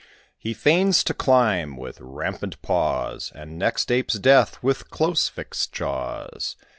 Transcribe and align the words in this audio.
He 0.39 0.55
feigns 0.55 1.03
to 1.03 1.13
climb, 1.13 1.77
with 1.77 2.01
rampant 2.01 2.59
paws, 2.63 3.31
And 3.35 3.59
next 3.59 3.91
apes 3.91 4.15
death, 4.15 4.57
with 4.63 4.89
close 4.89 5.27
fixed 5.27 5.73
jaws. 5.73 6.55